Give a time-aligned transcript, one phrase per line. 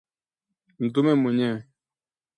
[0.79, 1.67] mtume mwenyewe